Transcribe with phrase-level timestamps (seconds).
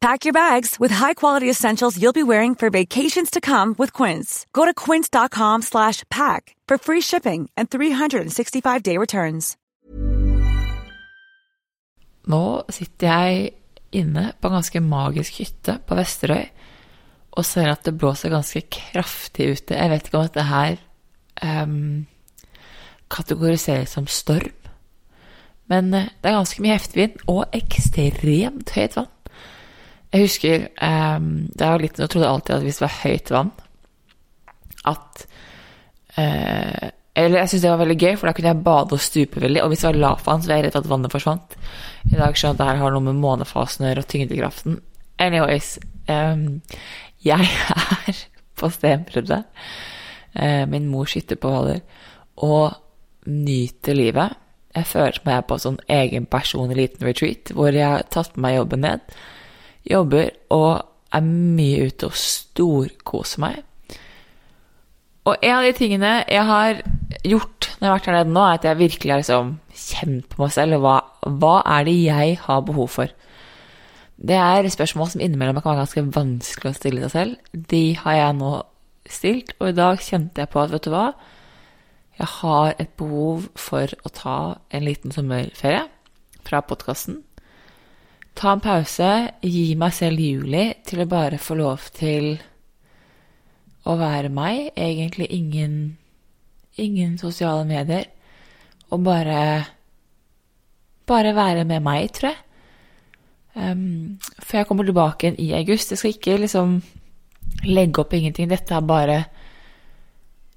[0.00, 4.46] Pack your bags with high-quality essentials you'll be wearing for vacations to come with Quince.
[4.52, 9.56] Go to quince.com slash pack for free shipping and 365-day returns.
[12.28, 13.50] Nå sitter jeg
[13.90, 16.46] inne på en ganske magisk hytte på Vesterøy
[17.38, 19.74] og ser at det blåser ganske kraftig ute.
[19.74, 20.78] Jeg vet ikke om dette her
[21.42, 22.06] um,
[23.10, 24.54] kategoriseres som storm,
[25.72, 29.10] men eh, det er ganske mye heftig vind og ekstremt høyt vann.
[30.08, 33.32] Jeg husker um, da jeg var liten og trodde alltid at hvis det var høyt
[33.34, 33.50] vann
[34.88, 35.24] At
[36.16, 39.42] uh, Eller jeg syntes det var veldig gøy, for da kunne jeg bade og stupe
[39.42, 39.62] veldig.
[39.64, 41.56] Og hvis det var lavt vann, så var jeg redd for at vannet forsvant.
[42.06, 44.76] I dag skjønner jeg at det her har noe med månefasen gjøre, og tyngdekraften.
[45.18, 45.70] Anyways
[46.06, 46.44] um,
[47.26, 48.20] Jeg er
[48.54, 49.48] på Stenbruddet.
[50.38, 51.82] Uh, min mor skytter på Hvaler.
[52.46, 52.78] Og
[53.26, 54.38] nyter livet.
[54.78, 58.38] Jeg føler som jeg er på sånn egen personlig liten retreat, hvor jeg har tatt
[58.38, 59.18] med meg jobben ned
[59.88, 60.84] jobber og
[61.14, 63.62] er mye ute og storkoser meg.
[65.28, 66.82] Og en av de tingene jeg har
[67.26, 70.28] gjort når jeg har vært her nede nå, er at jeg virkelig har liksom kjent
[70.32, 70.78] på meg selv.
[70.82, 70.96] Hva,
[71.40, 73.12] hva er det jeg har behov for?
[74.18, 77.52] Det er spørsmål som innimellom kan være ganske vanskelig å stille seg selv.
[77.70, 78.50] De har jeg nå
[79.08, 81.12] stilt, og i dag kjente jeg på at vet du hva,
[82.18, 84.38] jeg har et behov for å ta
[84.74, 85.84] en liten sommerferie
[86.48, 87.20] fra podkasten
[88.38, 89.12] ta en pause,
[89.42, 92.36] gi meg selv juli til å bare få lov til
[93.88, 94.70] å være meg.
[94.78, 95.96] Egentlig ingen,
[96.78, 98.06] ingen sosiale medier.
[98.90, 99.40] Og bare
[101.08, 102.40] Bare være med meg, tror jeg.
[103.56, 105.94] Um, for jeg kommer tilbake igjen i august.
[105.94, 106.74] Jeg skal ikke liksom
[107.64, 108.50] legge opp ingenting.
[108.50, 109.16] Dette er bare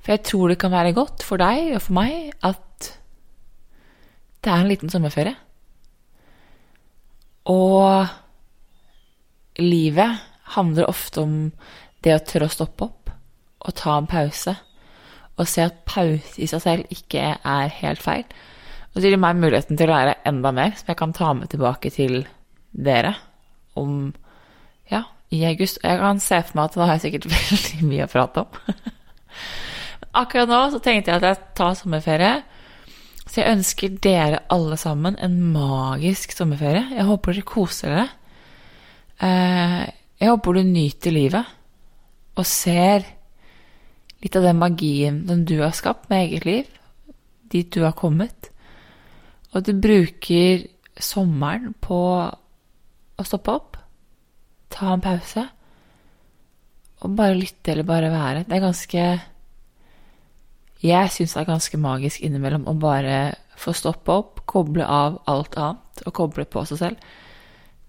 [0.00, 2.88] For jeg tror det kan være godt for deg og for meg at
[4.40, 5.36] det er en liten sommerferie.
[7.48, 8.06] Og
[9.58, 11.36] livet handler ofte om
[12.04, 13.12] det å tørre å stoppe opp
[13.58, 14.54] og ta en pause.
[15.38, 18.26] Og se at pause i seg selv ikke er helt feil.
[18.94, 21.50] Og det gir meg muligheten til å lære enda mer, som jeg kan ta med
[21.52, 22.22] tilbake til
[22.72, 23.14] dere
[23.78, 24.12] om
[24.90, 25.04] ja,
[25.34, 25.80] i august.
[25.82, 28.44] Og jeg kan se for meg at da har jeg sikkert veldig mye å prate
[28.44, 28.78] om.
[30.18, 32.32] Akkurat nå så tenkte jeg at jeg tar sommerferie.
[33.28, 36.86] Så jeg ønsker dere alle sammen en magisk sommerferie.
[36.96, 38.08] Jeg håper dere koser dere.
[39.20, 39.84] Eh,
[40.18, 41.54] jeg håper du nyter livet
[42.38, 43.04] og ser
[44.22, 46.70] litt av den magien som du har skapt med eget liv,
[47.52, 48.50] dit du har kommet.
[49.52, 50.64] Og du bruker
[50.98, 52.00] sommeren på
[53.18, 53.78] å stoppe opp,
[54.72, 55.44] ta en pause
[56.98, 58.44] og bare lytte eller bare være.
[58.46, 59.04] Det er ganske
[60.84, 63.18] jeg syns det er ganske magisk innimellom å bare
[63.58, 67.08] få stoppe opp, koble av alt annet og koble på seg selv.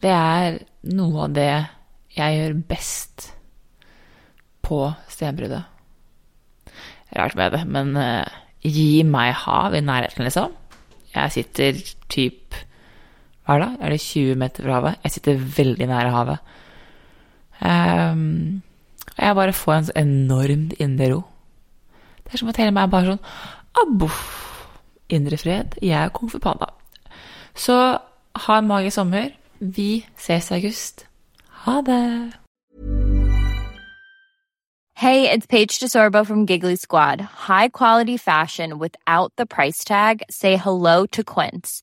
[0.00, 0.60] Det er
[0.94, 1.50] noe av det
[2.16, 3.28] jeg gjør best
[4.64, 4.80] på
[5.12, 5.66] stenbruddet.
[7.16, 8.24] Rart med det, men uh,
[8.64, 10.54] gi meg hav i nærheten, liksom.
[11.14, 11.78] Jeg sitter
[12.12, 12.56] typ
[13.44, 13.70] Hva er det?
[13.80, 14.98] Er det 20 meter fra havet?
[15.04, 16.56] Jeg sitter veldig nære havet.
[17.64, 18.60] Um,
[19.16, 21.22] jeg bare får en så enormt indre ro.
[22.28, 23.22] Det er som at hele meg bare sånn
[23.80, 24.18] aboff,
[25.08, 25.78] indre fred.
[25.80, 26.68] Jeg er kung fu panda.
[27.56, 27.76] Så
[28.44, 29.32] ha en magisk sommer.
[29.60, 31.06] Vi ses i august.
[31.64, 32.36] Ha det!
[34.94, 37.20] Hey, it's Paige DeSorbo from Giggly Squad.
[37.20, 40.22] High quality fashion without the price tag.
[40.28, 41.82] Say hello to Quince.